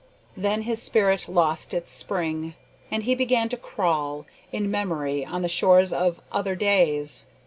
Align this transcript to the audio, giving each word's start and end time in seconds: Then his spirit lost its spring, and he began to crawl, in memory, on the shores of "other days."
Then 0.35 0.63
his 0.63 0.81
spirit 0.81 1.27
lost 1.29 1.75
its 1.75 1.91
spring, 1.91 2.55
and 2.89 3.03
he 3.03 3.13
began 3.13 3.49
to 3.49 3.55
crawl, 3.57 4.25
in 4.51 4.71
memory, 4.71 5.23
on 5.23 5.43
the 5.43 5.47
shores 5.47 5.93
of 5.93 6.23
"other 6.31 6.55
days." 6.55 7.27